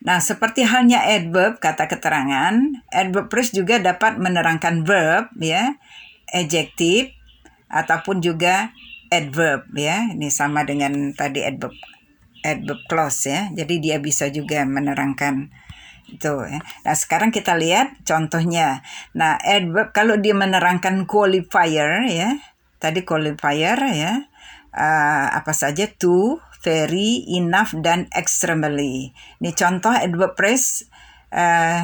Nah, 0.05 0.21
seperti 0.21 0.61
halnya 0.61 1.01
adverb 1.01 1.57
kata 1.57 1.89
keterangan, 1.89 2.53
adverb 2.93 3.25
phrase 3.33 3.57
juga 3.57 3.81
dapat 3.81 4.21
menerangkan 4.21 4.85
verb 4.85 5.33
ya, 5.41 5.81
adjective 6.29 7.09
ataupun 7.73 8.21
juga 8.21 8.69
adverb 9.09 9.65
ya. 9.73 10.13
Ini 10.13 10.29
sama 10.29 10.61
dengan 10.61 11.09
tadi 11.17 11.41
adverb 11.41 11.73
adverb 12.45 12.85
clause 12.85 13.33
ya. 13.33 13.49
Jadi 13.49 13.81
dia 13.81 13.97
bisa 13.97 14.29
juga 14.29 14.61
menerangkan 14.61 15.49
itu 16.05 16.33
ya. 16.45 16.61
Nah, 16.61 16.93
sekarang 16.93 17.33
kita 17.33 17.57
lihat 17.57 18.05
contohnya. 18.05 18.85
Nah, 19.17 19.41
adverb 19.41 19.89
kalau 19.89 20.21
dia 20.21 20.37
menerangkan 20.37 21.09
qualifier 21.09 22.05
ya. 22.05 22.37
Tadi 22.77 23.01
qualifier 23.01 23.81
ya. 23.89 24.29
Uh, 24.75 25.31
apa 25.31 25.55
saja 25.55 25.87
to 25.87 26.37
very, 26.63 27.25
enough, 27.31 27.73
dan 27.81 28.07
extremely. 28.13 29.11
Ini 29.41 29.51
contoh 29.55 29.91
adverb 29.91 30.37
phrase 30.37 30.87
uh, 31.33 31.83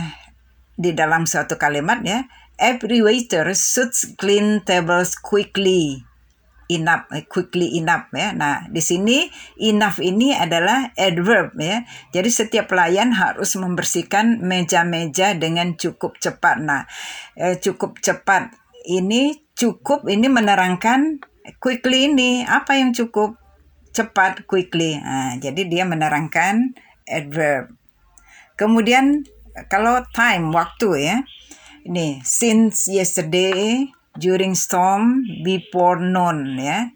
di 0.77 0.91
dalam 0.95 1.27
suatu 1.27 1.59
kalimat 1.59 2.01
ya. 2.05 2.27
Every 2.61 3.01
waiter 3.01 3.49
should 3.57 3.91
clean 4.21 4.61
tables 4.61 5.17
quickly. 5.17 6.05
Enough, 6.71 7.11
eh, 7.11 7.27
quickly 7.27 7.75
enough 7.75 8.07
ya. 8.15 8.31
Nah, 8.31 8.69
di 8.71 8.79
sini 8.79 9.27
enough 9.59 9.99
ini 9.99 10.31
adalah 10.31 10.95
adverb 10.95 11.57
ya. 11.59 11.83
Jadi 12.15 12.29
setiap 12.31 12.71
pelayan 12.71 13.11
harus 13.11 13.59
membersihkan 13.59 14.39
meja-meja 14.39 15.35
dengan 15.35 15.75
cukup 15.75 16.15
cepat. 16.21 16.63
Nah, 16.63 16.87
eh, 17.35 17.59
cukup 17.59 17.99
cepat 17.99 18.55
ini 18.87 19.51
cukup 19.53 20.09
ini 20.09 20.25
menerangkan 20.25 21.21
quickly 21.61 22.09
ini 22.09 22.41
apa 22.45 22.77
yang 22.77 22.93
cukup 22.93 23.37
cepat 23.91 24.47
quickly. 24.47 24.99
Nah, 24.99 25.37
jadi 25.39 25.61
dia 25.67 25.83
menerangkan 25.83 26.75
adverb. 27.07 27.75
Kemudian 28.55 29.27
kalau 29.67 30.03
time 30.15 30.51
waktu 30.55 30.89
ya. 31.11 31.17
Ini 31.81 32.21
since 32.21 32.85
yesterday, 32.85 33.89
during 34.13 34.53
storm, 34.53 35.25
before 35.41 35.97
noon 35.97 36.59
ya. 36.61 36.93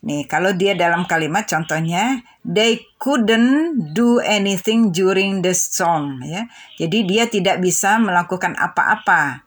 Nih, 0.00 0.24
kalau 0.24 0.56
dia 0.56 0.72
dalam 0.72 1.04
kalimat 1.04 1.44
contohnya 1.44 2.24
they 2.40 2.80
couldn't 2.96 3.92
do 3.92 4.16
anything 4.24 4.94
during 4.94 5.44
the 5.44 5.52
storm 5.52 6.24
ya. 6.24 6.48
Jadi 6.80 7.04
dia 7.04 7.28
tidak 7.28 7.60
bisa 7.60 8.00
melakukan 8.00 8.56
apa-apa 8.56 9.44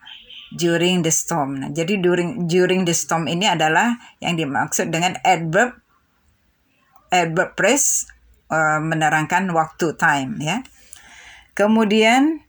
during 0.54 1.02
the 1.02 1.10
storm. 1.10 1.58
Nah, 1.58 1.70
jadi 1.74 1.98
during 1.98 2.46
during 2.46 2.86
the 2.86 2.94
storm 2.94 3.26
ini 3.26 3.50
adalah 3.50 3.98
yang 4.22 4.38
dimaksud 4.38 4.94
dengan 4.94 5.18
adverb 5.26 5.83
adverb 7.14 7.54
phrase 7.54 8.10
uh, 8.50 8.82
menerangkan 8.82 9.54
waktu 9.54 9.94
time 9.94 10.42
ya. 10.42 10.66
Kemudian 11.54 12.42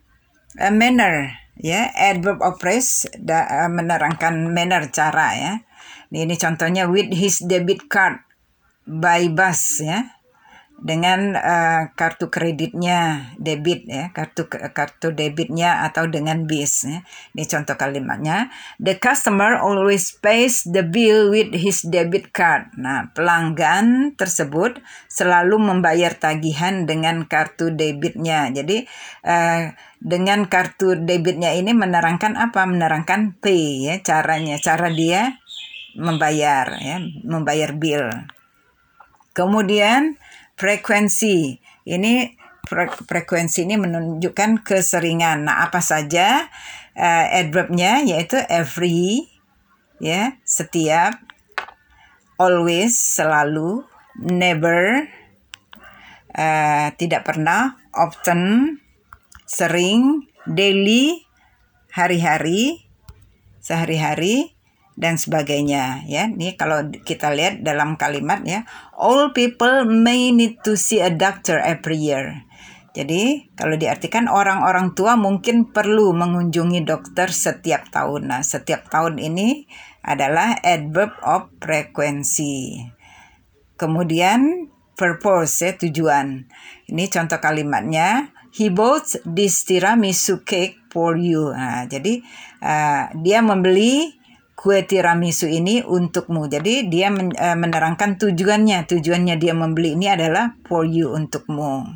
uh, 0.57 0.73
manner 0.73 1.37
ya 1.61 1.93
adverb 1.93 2.41
of 2.41 2.57
phrase 2.57 3.05
da, 3.21 3.45
uh, 3.45 3.71
menerangkan 3.71 4.49
manner 4.49 4.89
cara 4.89 5.37
ya. 5.37 5.53
Ini, 6.09 6.25
ini 6.31 6.35
contohnya 6.41 6.89
with 6.89 7.13
his 7.13 7.45
debit 7.45 7.93
card 7.93 8.25
by 8.89 9.29
bus 9.29 9.85
ya 9.85 10.15
dengan 10.75 11.39
uh, 11.39 11.95
kartu 11.95 12.29
kreditnya 12.29 13.31
debit 13.39 13.87
ya 13.87 14.11
kartu 14.11 14.51
kartu 14.51 15.15
debitnya 15.15 15.87
atau 15.87 16.11
dengan 16.11 16.45
bis 16.51 16.85
ya. 16.85 17.01
ini 17.33 17.45
contoh 17.47 17.79
kalimatnya. 17.79 18.51
The 18.83 18.99
customer 18.99 19.63
always 19.63 20.11
pays 20.19 20.67
the 20.67 20.83
bill 20.83 21.31
with 21.31 21.55
his 21.55 21.87
debit 21.87 22.35
card. 22.35 22.75
Nah 22.75 23.09
pelanggan 23.15 24.19
tersebut 24.19 24.83
selalu 25.07 25.63
membayar 25.63 26.13
tagihan 26.13 26.85
dengan 26.85 27.25
kartu 27.31 27.71
debitnya. 27.71 28.51
Jadi 28.51 28.85
uh, 29.25 29.71
dengan 30.03 30.45
kartu 30.51 30.99
debitnya 31.01 31.55
ini 31.55 31.71
menerangkan 31.71 32.35
apa? 32.37 32.67
Menerangkan 32.67 33.39
pay 33.39 33.89
ya 33.89 33.95
caranya. 34.03 34.59
Cara 34.59 34.91
dia 34.91 35.39
membayar 35.95 36.77
ya 36.83 36.99
membayar 37.23 37.71
bill. 37.73 38.11
Kemudian 39.35 40.15
frekuensi. 40.55 41.59
Ini 41.85 42.13
fre 42.65 42.89
frekuensi 42.89 43.69
ini 43.69 43.77
menunjukkan 43.77 44.65
keseringan. 44.65 45.47
Nah, 45.47 45.69
apa 45.69 45.85
saja 45.85 46.49
uh, 46.97 47.27
adverbnya 47.29 48.03
yaitu 48.07 48.41
every 48.49 49.29
ya, 50.01 50.39
setiap 50.43 51.19
always 52.41 52.99
selalu, 52.99 53.87
never 54.19 55.07
uh, 56.35 56.89
tidak 56.99 57.27
pernah, 57.27 57.79
often 57.95 58.75
sering, 59.47 60.27
daily 60.49 61.25
hari-hari, 61.95 62.91
sehari-hari 63.63 64.54
dan 64.95 65.19
sebagainya 65.19 66.07
ya. 66.07 66.31
Ini 66.31 66.55
kalau 66.55 66.91
kita 66.91 67.35
lihat 67.35 67.67
dalam 67.67 67.99
kalimat 67.99 68.43
ya, 68.47 68.67
all 68.95 69.35
people 69.35 69.87
may 69.87 70.31
need 70.31 70.63
to 70.63 70.79
see 70.79 71.03
a 71.03 71.11
doctor 71.11 71.59
every 71.59 71.99
year. 71.99 72.47
Jadi 72.95 73.51
kalau 73.59 73.75
diartikan 73.75 74.31
orang-orang 74.31 74.95
tua 74.95 75.19
mungkin 75.19 75.75
perlu 75.75 76.15
mengunjungi 76.15 76.87
dokter 76.87 77.27
setiap 77.27 77.91
tahun. 77.91 78.31
Nah, 78.31 78.47
setiap 78.47 78.87
tahun 78.87 79.19
ini 79.19 79.67
adalah 80.07 80.55
adverb 80.63 81.11
of 81.27 81.51
frequency. 81.59 82.87
Kemudian 83.75 84.71
purpose 84.95 85.59
ya 85.59 85.75
tujuan. 85.75 86.47
Ini 86.87 87.11
contoh 87.11 87.43
kalimatnya. 87.43 88.31
He 88.55 88.71
bought 88.71 89.11
this 89.27 89.67
tiramisu 89.67 90.47
cake 90.47 90.79
for 90.95 91.19
you. 91.19 91.51
Nah, 91.51 91.91
jadi 91.91 92.23
uh, 92.63 93.11
dia 93.19 93.43
membeli 93.43 94.23
kue 94.55 94.87
tiramisu 94.87 95.51
ini 95.51 95.83
untukmu. 95.85 96.47
Jadi 96.49 96.87
dia 96.89 97.11
uh, 97.11 97.57
menerangkan 97.59 98.17
tujuannya. 98.19 98.87
Tujuannya 98.89 99.37
dia 99.39 99.55
membeli 99.55 99.99
ini 99.99 100.11
adalah 100.11 100.57
for 100.67 100.87
you 100.87 101.13
untukmu. 101.13 101.87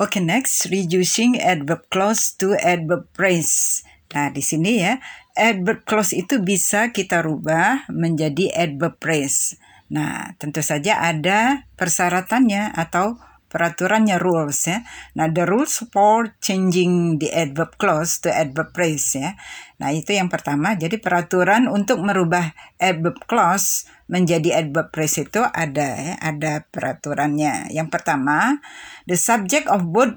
Oke, 0.00 0.16
okay, 0.16 0.22
next 0.24 0.72
reducing 0.72 1.36
adverb 1.36 1.84
clause 1.92 2.32
to 2.40 2.56
adverb 2.56 3.04
phrase. 3.12 3.84
Nah, 4.16 4.32
di 4.32 4.40
sini 4.40 4.80
ya, 4.80 4.96
adverb 5.36 5.84
clause 5.84 6.16
itu 6.16 6.40
bisa 6.40 6.88
kita 6.88 7.20
rubah 7.20 7.84
menjadi 7.92 8.48
adverb 8.56 8.96
phrase. 8.96 9.60
Nah, 9.92 10.32
tentu 10.40 10.64
saja 10.64 11.04
ada 11.04 11.68
persyaratannya 11.76 12.72
atau 12.72 13.20
peraturannya 13.50 14.22
rules 14.22 14.70
ya. 14.70 14.86
Nah, 15.18 15.26
the 15.26 15.42
rules 15.42 15.82
for 15.90 16.38
changing 16.38 17.18
the 17.18 17.34
adverb 17.34 17.74
clause 17.76 18.22
to 18.22 18.30
adverb 18.30 18.70
phrase 18.70 19.18
ya. 19.18 19.34
Nah, 19.82 19.90
itu 19.90 20.14
yang 20.14 20.30
pertama. 20.30 20.78
Jadi 20.78 21.02
peraturan 21.02 21.66
untuk 21.66 21.98
merubah 22.00 22.54
adverb 22.78 23.26
clause 23.26 23.90
menjadi 24.06 24.62
adverb 24.62 24.94
phrase 24.94 25.26
itu 25.26 25.42
ada 25.42 25.88
ya, 25.98 26.14
ada 26.22 26.64
peraturannya. 26.70 27.74
Yang 27.74 27.88
pertama, 27.90 28.62
the 29.10 29.18
subject 29.18 29.66
of 29.66 29.90
both 29.90 30.14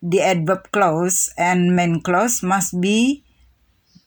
the 0.00 0.24
adverb 0.24 0.72
clause 0.72 1.28
and 1.36 1.76
main 1.76 2.00
clause 2.00 2.40
must 2.40 2.80
be 2.80 3.20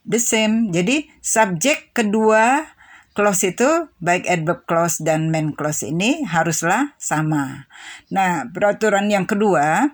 the 0.02 0.18
same. 0.18 0.74
Jadi 0.74 1.08
subjek 1.22 1.94
kedua 1.94 2.74
clause 3.14 3.54
itu 3.54 3.90
baik 4.02 4.26
adverb 4.26 4.66
clause 4.66 5.00
dan 5.02 5.30
main 5.30 5.54
clause 5.54 5.86
ini 5.86 6.26
haruslah 6.26 6.98
sama. 6.98 7.70
Nah, 8.10 8.50
peraturan 8.50 9.10
yang 9.10 9.30
kedua, 9.30 9.94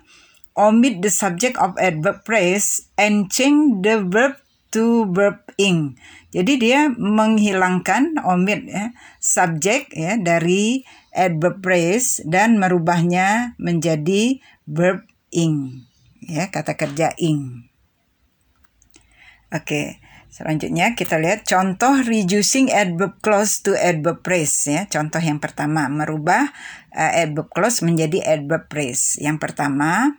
omit 0.55 1.03
the 1.03 1.11
subject 1.11 1.59
of 1.59 1.75
adverb 1.79 2.23
phrase 2.23 2.89
and 2.95 3.27
change 3.27 3.83
the 3.83 3.99
verb 4.03 4.39
to 4.71 5.07
verb 5.11 5.43
ing. 5.59 5.99
Jadi 6.31 6.61
dia 6.61 6.88
menghilangkan 6.93 8.21
omit 8.23 8.69
ya, 8.69 8.95
subjek 9.19 9.91
ya 9.93 10.15
dari 10.15 10.88
adverb 11.11 11.59
phrase 11.59 12.21
dan 12.23 12.55
merubahnya 12.55 13.57
menjadi 13.59 14.39
verb 14.63 15.03
ing. 15.33 15.85
Ya, 16.23 16.47
kata 16.53 16.77
kerja 16.77 17.11
ing. 17.17 17.67
Oke. 19.49 19.65
Okay. 19.65 20.08
Selanjutnya 20.39 20.96
kita 20.96 21.19
lihat 21.19 21.43
contoh 21.43 22.00
reducing 22.08 22.72
adverb 22.72 23.19
clause 23.19 23.60
to 23.60 23.75
adverb 23.75 24.24
phrase 24.24 24.72
ya. 24.72 24.88
Contoh 24.88 25.19
yang 25.19 25.43
pertama 25.43 25.91
merubah 25.91 26.48
uh, 26.96 27.12
adverb 27.12 27.51
clause 27.51 27.84
menjadi 27.84 28.24
adverb 28.24 28.72
phrase. 28.72 29.19
Yang 29.19 29.43
pertama, 29.43 30.15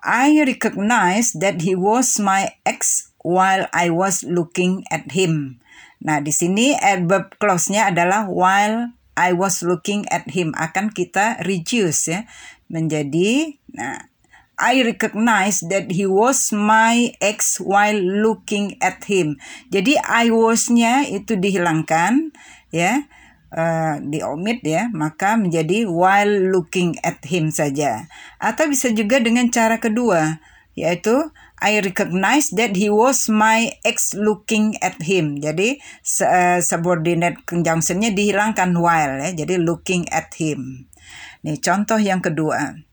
I 0.00 0.32
recognize 0.48 1.36
that 1.36 1.60
he 1.60 1.76
was 1.76 2.16
my 2.16 2.56
ex 2.64 3.12
while 3.20 3.68
I 3.76 3.92
was 3.92 4.24
looking 4.24 4.88
at 4.88 5.12
him. 5.12 5.60
Nah, 6.00 6.24
di 6.24 6.32
sini 6.32 6.72
adverb 6.80 7.36
clause-nya 7.36 7.92
adalah 7.92 8.24
while 8.24 8.96
I 9.12 9.36
was 9.36 9.60
looking 9.60 10.08
at 10.08 10.24
him 10.32 10.56
akan 10.56 10.88
kita 10.96 11.44
reduce 11.44 12.08
ya 12.08 12.20
menjadi 12.72 13.60
nah 13.76 14.08
I 14.54 14.86
recognize 14.86 15.66
that 15.66 15.90
he 15.90 16.06
was 16.06 16.54
my 16.54 17.10
ex 17.18 17.58
while 17.58 17.98
looking 17.98 18.78
at 18.78 19.02
him. 19.10 19.42
Jadi 19.74 19.98
I 19.98 20.30
was-nya 20.30 21.10
itu 21.10 21.34
dihilangkan 21.34 22.30
ya, 22.70 23.10
uh, 23.50 23.98
diomit 23.98 24.62
ya, 24.62 24.86
maka 24.94 25.34
menjadi 25.34 25.90
while 25.90 26.54
looking 26.54 26.94
at 27.02 27.18
him 27.26 27.50
saja. 27.50 28.06
Atau 28.38 28.70
bisa 28.70 28.94
juga 28.94 29.18
dengan 29.18 29.50
cara 29.50 29.82
kedua, 29.82 30.38
yaitu 30.78 31.34
I 31.58 31.82
recognize 31.82 32.54
that 32.54 32.78
he 32.78 32.92
was 32.92 33.26
my 33.26 33.74
ex 33.82 34.14
looking 34.14 34.78
at 34.78 35.02
him. 35.02 35.42
Jadi 35.42 35.82
uh, 36.22 36.62
subordinate 36.62 37.42
conjunctionnya 37.42 38.14
dihilangkan 38.14 38.78
while 38.78 39.18
ya, 39.18 39.34
jadi 39.34 39.58
looking 39.58 40.06
at 40.14 40.30
him. 40.38 40.86
Nih 41.42 41.58
contoh 41.58 41.98
yang 41.98 42.22
kedua. 42.22 42.84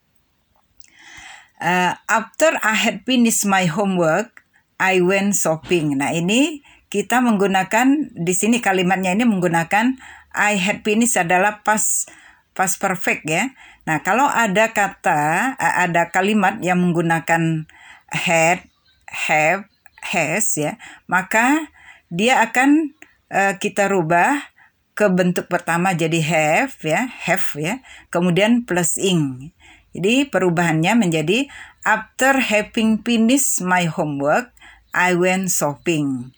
Uh, 1.62 1.94
after 2.10 2.58
I 2.66 2.74
had 2.74 3.06
finished 3.06 3.46
my 3.46 3.70
homework, 3.70 4.42
I 4.82 4.98
went 5.06 5.38
shopping. 5.38 5.94
Nah, 6.02 6.10
ini 6.10 6.66
kita 6.90 7.22
menggunakan 7.22 8.18
di 8.18 8.34
sini 8.34 8.58
kalimatnya 8.58 9.14
ini 9.14 9.30
menggunakan 9.30 9.94
I 10.34 10.58
had 10.58 10.82
finished 10.82 11.22
adalah 11.22 11.62
pas 11.62 12.10
pas 12.58 12.72
perfect 12.82 13.30
ya. 13.30 13.54
Nah, 13.86 14.02
kalau 14.02 14.26
ada 14.26 14.74
kata 14.74 15.54
ada 15.62 16.10
kalimat 16.10 16.58
yang 16.66 16.82
menggunakan 16.82 17.70
had, 18.10 18.66
have, 19.06 19.70
has 20.02 20.58
ya, 20.58 20.82
maka 21.06 21.70
dia 22.10 22.42
akan 22.42 22.98
uh, 23.30 23.54
kita 23.62 23.86
rubah 23.86 24.52
ke 24.98 25.08
bentuk 25.08 25.48
pertama 25.48 25.96
jadi 25.96 26.20
have 26.22 26.76
ya, 26.84 27.08
have 27.26 27.48
ya, 27.56 27.80
kemudian 28.10 28.68
plus 28.68 29.00
ing. 29.00 29.54
Jadi 29.92 30.28
perubahannya 30.28 30.96
menjadi 30.96 31.52
after 31.84 32.40
having 32.40 33.04
finished 33.04 33.60
my 33.60 33.88
homework, 33.88 34.52
I 34.96 35.16
went 35.16 35.52
shopping. 35.52 36.36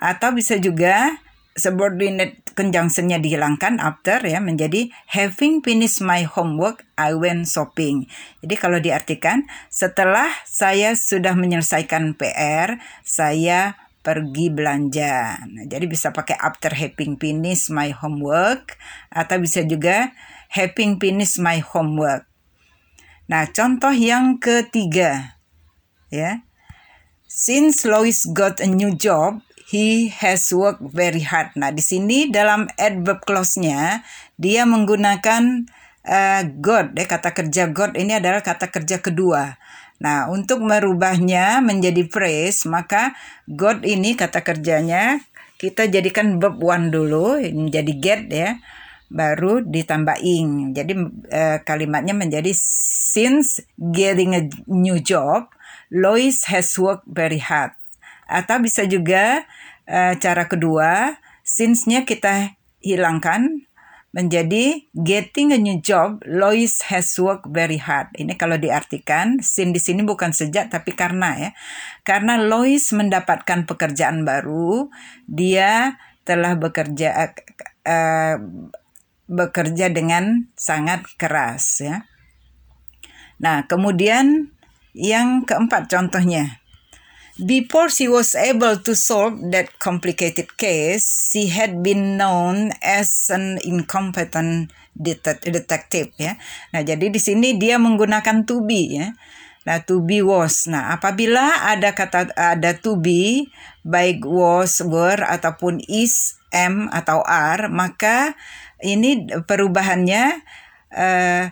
Atau 0.00 0.36
bisa 0.36 0.60
juga 0.60 1.20
subordinate 1.54 2.42
conjunctionnya 2.58 3.22
dihilangkan 3.22 3.78
after 3.78 4.18
ya 4.22 4.42
menjadi 4.42 4.90
having 5.10 5.62
finished 5.62 6.02
my 6.02 6.26
homework 6.26 6.82
I 6.98 7.14
went 7.14 7.46
shopping. 7.46 8.10
Jadi 8.42 8.54
kalau 8.58 8.78
diartikan 8.82 9.46
setelah 9.70 10.30
saya 10.46 10.98
sudah 10.98 11.38
menyelesaikan 11.38 12.18
PR 12.18 12.78
saya 13.06 13.78
pergi 14.04 14.52
belanja. 14.52 15.40
Nah, 15.48 15.64
jadi 15.64 15.88
bisa 15.88 16.12
pakai 16.12 16.36
after 16.36 16.76
having 16.76 17.16
finished 17.16 17.72
my 17.72 17.88
homework 17.88 18.76
atau 19.08 19.40
bisa 19.40 19.64
juga 19.64 20.12
having 20.52 21.00
finished 21.00 21.40
my 21.40 21.64
homework. 21.64 22.28
Nah, 23.24 23.48
contoh 23.48 23.92
yang 23.92 24.36
ketiga, 24.36 25.40
ya. 26.12 26.44
Since 27.24 27.88
Lois 27.88 28.28
got 28.30 28.60
a 28.60 28.68
new 28.68 28.92
job, 28.94 29.40
he 29.66 30.12
has 30.12 30.52
worked 30.52 30.84
very 30.92 31.24
hard. 31.24 31.56
Nah, 31.56 31.72
di 31.72 31.80
sini 31.80 32.28
dalam 32.28 32.68
adverb 32.76 33.24
clause-nya 33.24 34.04
dia 34.36 34.68
menggunakan 34.68 35.66
uh, 36.04 36.42
got, 36.60 36.92
ya 36.94 37.06
kata 37.08 37.32
kerja 37.32 37.72
got 37.72 37.96
ini 37.96 38.20
adalah 38.20 38.44
kata 38.44 38.68
kerja 38.68 39.00
kedua. 39.00 39.56
Nah, 40.04 40.28
untuk 40.28 40.60
merubahnya 40.60 41.64
menjadi 41.64 42.04
phrase, 42.06 42.68
maka 42.68 43.16
got 43.48 43.82
ini 43.88 44.14
kata 44.14 44.44
kerjanya 44.44 45.24
kita 45.56 45.88
jadikan 45.88 46.36
verb 46.36 46.60
one 46.60 46.92
dulu 46.92 47.40
menjadi 47.40 47.92
get 47.96 48.22
ya 48.28 48.60
baru 49.12 49.62
ditambah 49.64 50.20
ing. 50.20 50.72
Jadi 50.72 50.92
uh, 51.30 51.58
kalimatnya 51.62 52.16
menjadi 52.16 52.50
since 52.54 53.62
getting 53.78 54.34
a 54.34 54.42
new 54.66 54.98
job, 55.00 55.50
Lois 55.92 56.48
has 56.50 56.74
worked 56.80 57.06
very 57.06 57.38
hard. 57.38 57.76
Atau 58.26 58.58
bisa 58.64 58.88
juga 58.88 59.44
uh, 59.86 60.14
cara 60.16 60.48
kedua, 60.48 61.20
since-nya 61.44 62.08
kita 62.08 62.56
hilangkan 62.80 63.68
menjadi 64.14 64.86
getting 64.94 65.50
a 65.50 65.58
new 65.58 65.82
job, 65.82 66.22
Lois 66.22 66.86
has 66.86 67.10
worked 67.18 67.50
very 67.50 67.82
hard. 67.82 68.14
Ini 68.14 68.38
kalau 68.38 68.54
diartikan, 68.54 69.42
sin 69.42 69.74
di 69.74 69.82
sini 69.82 70.06
bukan 70.06 70.30
sejak 70.30 70.70
tapi 70.70 70.94
karena 70.94 71.34
ya. 71.34 71.50
Karena 72.06 72.38
Lois 72.38 72.94
mendapatkan 72.94 73.66
pekerjaan 73.66 74.22
baru, 74.22 74.86
dia 75.26 75.98
telah 76.22 76.54
bekerja 76.54 77.34
uh, 77.84 78.36
bekerja 79.30 79.88
dengan 79.88 80.48
sangat 80.56 81.04
keras 81.16 81.80
ya. 81.80 82.04
Nah, 83.40 83.66
kemudian 83.66 84.54
yang 84.94 85.42
keempat 85.42 85.90
contohnya. 85.90 86.62
Before 87.34 87.90
she 87.90 88.06
was 88.06 88.38
able 88.38 88.78
to 88.86 88.94
solve 88.94 89.50
that 89.50 89.82
complicated 89.82 90.54
case, 90.54 91.34
she 91.34 91.50
had 91.50 91.82
been 91.82 92.14
known 92.14 92.70
as 92.78 93.26
an 93.26 93.58
incompetent 93.66 94.70
detective 94.94 96.14
ya. 96.14 96.38
Nah, 96.70 96.86
jadi 96.86 97.10
di 97.10 97.18
sini 97.18 97.58
dia 97.58 97.74
menggunakan 97.82 98.46
to 98.46 98.62
be 98.62 99.02
ya. 99.02 99.18
Nah, 99.66 99.82
to 99.82 99.98
be 100.04 100.22
was. 100.22 100.70
Nah, 100.70 100.94
apabila 100.94 101.66
ada 101.66 101.96
kata 101.96 102.30
ada 102.38 102.78
to 102.78 103.00
be 103.02 103.50
baik 103.82 104.22
was, 104.22 104.78
were 104.84 105.18
ataupun 105.18 105.82
is, 105.90 106.38
am 106.54 106.86
atau 106.94 107.18
are, 107.26 107.66
maka 107.66 108.38
ini 108.82 109.30
perubahannya 109.46 110.42
uh, 110.90 111.44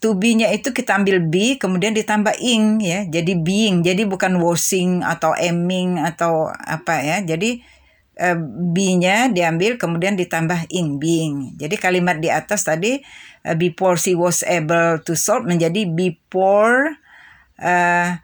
to 0.00 0.16
be-nya 0.16 0.52
itu 0.52 0.72
kita 0.72 1.00
ambil 1.00 1.20
be 1.24 1.56
kemudian 1.56 1.96
ditambah 1.96 2.36
ing 2.40 2.80
ya 2.84 3.08
jadi 3.08 3.32
being 3.40 3.80
jadi 3.80 4.04
bukan 4.04 4.36
washing 4.40 5.00
atau 5.00 5.32
aiming 5.36 5.96
atau 6.00 6.48
apa 6.52 7.00
ya 7.00 7.16
jadi 7.24 7.64
uh, 8.20 8.38
be-nya 8.70 9.30
diambil 9.30 9.76
kemudian 9.78 10.14
ditambah 10.14 10.70
ing 10.70 10.98
being. 11.02 11.54
Jadi 11.58 11.74
kalimat 11.78 12.18
di 12.18 12.30
atas 12.30 12.66
tadi 12.66 13.02
uh, 13.46 13.56
before 13.58 13.98
she 13.98 14.14
was 14.14 14.46
able 14.46 15.02
to 15.02 15.18
solve 15.18 15.46
menjadi 15.46 15.86
before 15.88 16.94
uh, 17.58 18.18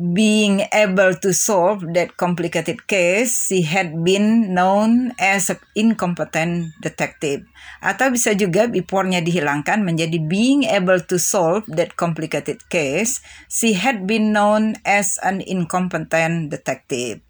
being 0.00 0.64
able 0.72 1.12
to 1.20 1.36
solve 1.36 1.84
that 1.92 2.16
complicated 2.16 2.88
case, 2.88 3.52
she 3.52 3.68
had 3.68 4.00
been 4.00 4.56
known 4.56 5.12
as 5.20 5.52
an 5.52 5.60
incompetent 5.76 6.72
detective. 6.80 7.44
Atau 7.84 8.16
bisa 8.16 8.32
juga 8.32 8.64
before-nya 8.64 9.20
dihilangkan 9.20 9.84
menjadi 9.84 10.16
being 10.24 10.64
able 10.64 11.04
to 11.04 11.20
solve 11.20 11.68
that 11.68 12.00
complicated 12.00 12.64
case, 12.72 13.20
she 13.52 13.76
had 13.76 14.08
been 14.08 14.32
known 14.32 14.80
as 14.88 15.20
an 15.20 15.44
incompetent 15.44 16.48
detective. 16.48 17.20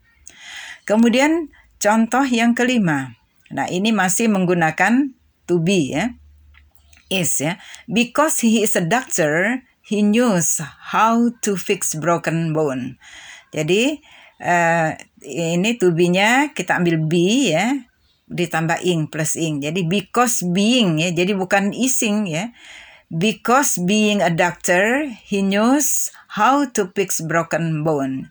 Kemudian 0.86 1.50
contoh 1.82 2.22
yang 2.22 2.54
kelima. 2.54 3.18
Nah, 3.50 3.66
ini 3.66 3.90
masih 3.90 4.30
menggunakan 4.30 5.10
to 5.50 5.58
be 5.58 5.98
ya. 5.98 6.14
Is 7.10 7.42
ya. 7.42 7.58
Because 7.90 8.46
he 8.46 8.62
is 8.62 8.78
a 8.78 8.86
doctor, 8.86 9.66
he 9.90 10.06
knows 10.06 10.62
how 10.94 11.34
to 11.42 11.58
fix 11.58 11.98
broken 11.98 12.54
bone. 12.54 12.94
Jadi 13.50 13.98
uh, 14.38 14.94
ini 15.26 15.74
to 15.82 15.90
be-nya 15.90 16.54
kita 16.54 16.78
ambil 16.78 17.02
be 17.10 17.50
ya 17.50 17.74
ditambah 18.30 18.86
ing 18.86 19.10
plus 19.10 19.34
ing. 19.34 19.58
Jadi 19.58 19.82
because 19.90 20.46
being 20.54 21.02
ya, 21.02 21.10
jadi 21.10 21.34
bukan 21.34 21.74
ising 21.74 22.30
ya. 22.30 22.54
Because 23.10 23.74
being 23.82 24.22
a 24.22 24.30
doctor, 24.30 25.10
he 25.26 25.42
knows 25.42 26.14
how 26.38 26.62
to 26.70 26.94
fix 26.94 27.18
broken 27.18 27.82
bone. 27.82 28.30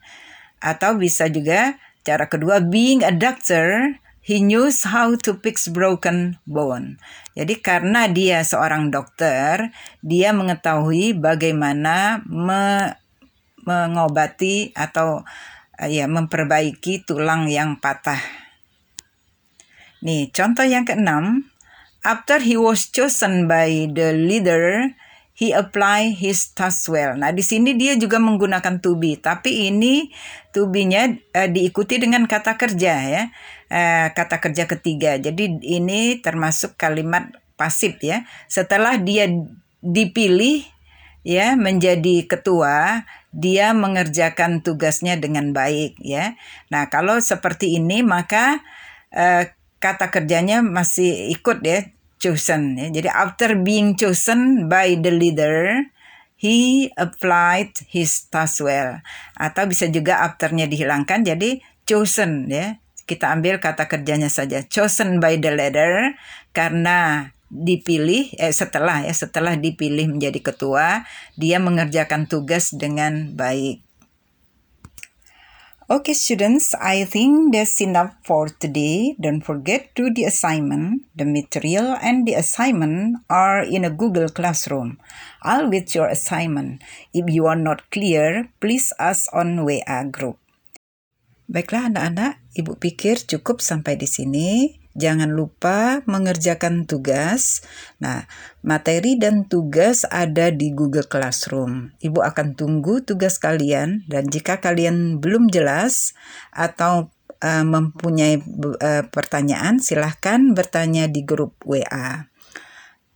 Atau 0.64 0.96
bisa 0.96 1.28
juga 1.28 1.76
cara 2.08 2.32
kedua 2.32 2.64
being 2.64 3.04
a 3.04 3.12
doctor, 3.12 4.00
he 4.20 4.44
knows 4.44 4.88
how 4.88 5.16
to 5.16 5.40
fix 5.40 5.72
broken 5.72 6.38
bone. 6.44 7.00
Jadi 7.34 7.60
karena 7.64 8.12
dia 8.12 8.44
seorang 8.44 8.92
dokter, 8.92 9.72
dia 10.04 10.36
mengetahui 10.36 11.16
bagaimana 11.16 12.24
me 12.28 12.96
mengobati 13.64 14.74
atau 14.74 15.22
uh, 15.78 15.90
ya 15.90 16.10
memperbaiki 16.10 17.06
tulang 17.06 17.46
yang 17.46 17.78
patah. 17.78 18.20
Nih, 20.00 20.32
contoh 20.32 20.64
yang 20.64 20.88
keenam, 20.88 21.52
after 22.08 22.40
he 22.40 22.56
was 22.56 22.88
chosen 22.88 23.52
by 23.52 23.68
the 23.92 24.16
leader, 24.16 24.96
he 25.40 25.56
apply 25.56 26.12
his 26.12 26.52
task 26.52 26.92
well. 26.92 27.16
Nah, 27.16 27.32
di 27.32 27.40
sini 27.40 27.72
dia 27.80 27.96
juga 27.96 28.20
menggunakan 28.20 28.84
to 28.84 29.00
be, 29.00 29.16
tapi 29.16 29.72
ini 29.72 30.12
to 30.52 30.68
be-nya 30.68 31.16
uh, 31.32 31.48
diikuti 31.48 31.96
dengan 31.96 32.28
kata 32.28 32.60
kerja 32.60 32.94
ya. 33.08 33.24
Uh, 33.72 34.12
kata 34.12 34.44
kerja 34.44 34.68
ketiga. 34.68 35.16
Jadi 35.16 35.64
ini 35.64 36.20
termasuk 36.20 36.76
kalimat 36.76 37.32
pasif 37.56 38.04
ya. 38.04 38.28
Setelah 38.52 39.00
dia 39.00 39.32
dipilih 39.80 40.68
ya 41.24 41.56
menjadi 41.56 42.28
ketua, 42.28 43.08
dia 43.32 43.72
mengerjakan 43.72 44.60
tugasnya 44.60 45.16
dengan 45.16 45.56
baik 45.56 45.96
ya. 46.04 46.36
Nah, 46.68 46.92
kalau 46.92 47.16
seperti 47.24 47.80
ini 47.80 48.04
maka 48.04 48.60
uh, 49.16 49.48
kata 49.80 50.12
kerjanya 50.12 50.60
masih 50.60 51.32
ikut 51.32 51.64
ya 51.64 51.88
chosen 52.20 52.76
ya. 52.76 52.88
Jadi 52.92 53.10
after 53.10 53.56
being 53.58 53.96
chosen 53.96 54.68
by 54.68 55.00
the 55.00 55.10
leader, 55.10 55.88
he 56.36 56.92
applied 57.00 57.74
his 57.90 58.28
task 58.28 58.62
well. 58.62 59.00
Atau 59.40 59.66
bisa 59.66 59.88
juga 59.88 60.22
afternya 60.22 60.68
dihilangkan 60.68 61.26
jadi 61.26 61.64
chosen 61.88 62.52
ya. 62.52 62.78
Kita 63.10 63.34
ambil 63.34 63.58
kata 63.58 63.90
kerjanya 63.90 64.30
saja 64.30 64.62
chosen 64.70 65.18
by 65.18 65.42
the 65.42 65.50
leader 65.50 66.14
karena 66.54 67.32
dipilih 67.50 68.30
eh, 68.38 68.54
setelah 68.54 69.02
ya 69.02 69.10
setelah 69.10 69.58
dipilih 69.58 70.06
menjadi 70.06 70.38
ketua 70.54 71.10
dia 71.34 71.58
mengerjakan 71.58 72.30
tugas 72.30 72.70
dengan 72.70 73.34
baik. 73.34 73.89
Okay, 75.90 76.14
students, 76.14 76.78
I 76.78 77.02
think 77.02 77.50
that's 77.50 77.82
enough 77.82 78.14
for 78.22 78.46
today. 78.46 79.18
Don't 79.18 79.42
forget 79.42 79.90
to 79.98 80.14
the 80.14 80.30
assignment. 80.30 81.10
The 81.18 81.26
material 81.26 81.98
and 81.98 82.30
the 82.30 82.38
assignment 82.38 83.26
are 83.26 83.66
in 83.66 83.82
a 83.82 83.90
Google 83.90 84.30
Classroom. 84.30 85.02
I'll 85.42 85.66
with 85.66 85.98
your 85.98 86.06
assignment. 86.06 86.86
If 87.10 87.26
you 87.34 87.50
are 87.50 87.58
not 87.58 87.90
clear, 87.90 88.54
please 88.62 88.94
ask 89.02 89.34
on 89.34 89.66
WA 89.66 90.06
group. 90.06 90.38
Baiklah 91.50 91.90
anak-anak, 91.90 92.38
Ibu 92.54 92.78
pikir 92.78 93.26
cukup 93.26 93.58
sampai 93.58 93.98
di 93.98 94.06
sini. 94.06 94.79
Jangan 94.98 95.30
lupa 95.30 96.02
mengerjakan 96.10 96.90
tugas. 96.90 97.62
Nah, 98.02 98.26
materi 98.66 99.16
dan 99.22 99.46
tugas 99.46 100.02
ada 100.10 100.50
di 100.50 100.74
Google 100.74 101.06
Classroom. 101.06 101.94
Ibu 102.02 102.20
akan 102.26 102.58
tunggu 102.58 103.06
tugas 103.06 103.38
kalian 103.38 104.10
dan 104.10 104.26
jika 104.28 104.58
kalian 104.58 105.22
belum 105.22 105.54
jelas 105.54 106.18
atau 106.50 107.14
uh, 107.44 107.66
mempunyai 107.66 108.42
uh, 108.82 109.04
pertanyaan, 109.14 109.78
silahkan 109.78 110.58
bertanya 110.58 111.06
di 111.06 111.22
grup 111.24 111.56
WA. 111.64 112.30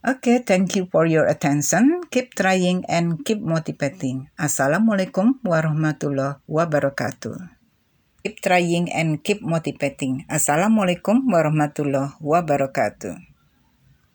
Oke, 0.04 0.36
okay, 0.36 0.38
thank 0.44 0.76
you 0.76 0.84
for 0.92 1.08
your 1.08 1.24
attention. 1.32 2.04
Keep 2.12 2.36
trying 2.36 2.84
and 2.92 3.24
keep 3.24 3.40
motivating. 3.40 4.28
Assalamualaikum 4.36 5.40
warahmatullahi 5.48 6.44
wabarakatuh. 6.44 7.62
Keep 8.24 8.40
trying 8.40 8.88
and 8.88 9.20
keep 9.20 9.44
motivating. 9.44 10.24
Assalamualaikum 10.32 11.28
warahmatullahi 11.28 12.16
wabarakatuh. 12.24 13.33